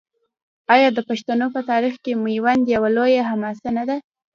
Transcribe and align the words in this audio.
آیا 0.73 0.89
د 0.93 0.99
پښتنو 1.09 1.47
په 1.55 1.61
تاریخ 1.71 1.95
کې 2.03 2.13
میوند 2.25 2.63
یوه 2.75 2.89
لویه 2.97 3.23
حماسه 3.31 3.69
نه 3.77 3.83
ده؟ 3.89 3.97